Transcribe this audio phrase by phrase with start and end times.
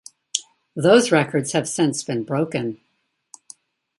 [0.75, 2.81] Those records have since been broken.